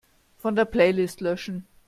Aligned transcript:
Von 0.39 0.55
der 0.55 0.65
Playlist 0.65 1.21
löschen. 1.21 1.67